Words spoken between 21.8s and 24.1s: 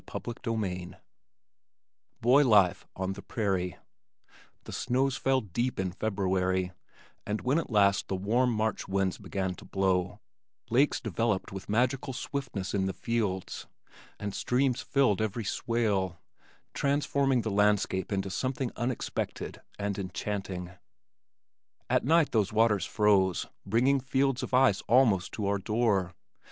At night these waters froze, bringing